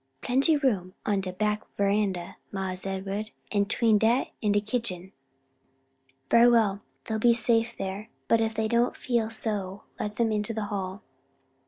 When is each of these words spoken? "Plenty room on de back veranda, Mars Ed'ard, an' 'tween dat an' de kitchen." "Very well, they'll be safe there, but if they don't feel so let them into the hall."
"Plenty 0.21 0.57
room 0.57 0.95
on 1.05 1.21
de 1.21 1.31
back 1.31 1.61
veranda, 1.77 2.37
Mars 2.51 2.87
Ed'ard, 2.87 3.29
an' 3.51 3.65
'tween 3.67 3.99
dat 3.99 4.31
an' 4.41 4.51
de 4.51 4.59
kitchen." 4.59 5.11
"Very 6.31 6.49
well, 6.49 6.81
they'll 7.05 7.19
be 7.19 7.35
safe 7.35 7.77
there, 7.77 8.09
but 8.27 8.41
if 8.41 8.55
they 8.55 8.67
don't 8.67 8.95
feel 8.95 9.29
so 9.29 9.83
let 9.99 10.15
them 10.15 10.31
into 10.31 10.55
the 10.55 10.65
hall." 10.73 11.03